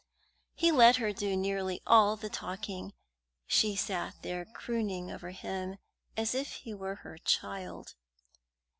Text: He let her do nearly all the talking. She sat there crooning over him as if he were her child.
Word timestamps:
He 0.55 0.71
let 0.71 0.95
her 0.95 1.13
do 1.13 1.37
nearly 1.37 1.79
all 1.85 2.15
the 2.15 2.27
talking. 2.27 2.93
She 3.45 3.75
sat 3.75 4.15
there 4.23 4.45
crooning 4.45 5.11
over 5.11 5.29
him 5.29 5.77
as 6.17 6.33
if 6.33 6.53
he 6.53 6.73
were 6.73 6.95
her 7.05 7.19
child. 7.19 7.93